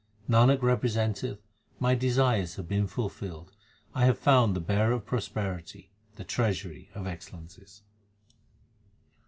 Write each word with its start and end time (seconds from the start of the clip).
Nanak 0.27 0.63
representeth, 0.63 1.37
my 1.79 1.93
desires 1.93 2.55
have 2.55 2.67
been 2.67 2.87
fulfilled. 2.87 3.51
I 3.93 4.05
have 4.05 4.17
found 4.17 4.55
the 4.55 4.59
Bearer 4.59 4.93
of 4.93 5.05
prosperity, 5.05 5.91
the 6.15 6.23
Treasury 6.23 6.89
of 6.95 7.05
excel 7.05 7.37
lences. 7.41 7.81